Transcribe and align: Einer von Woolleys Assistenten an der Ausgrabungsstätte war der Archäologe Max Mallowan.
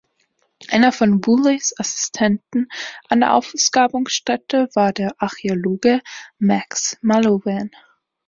Einer 0.69 0.91
von 0.91 1.23
Woolleys 1.27 1.75
Assistenten 1.77 2.67
an 3.07 3.19
der 3.19 3.35
Ausgrabungsstätte 3.35 4.67
war 4.73 4.93
der 4.93 5.13
Archäologe 5.21 6.01
Max 6.39 6.97
Mallowan. 7.03 7.69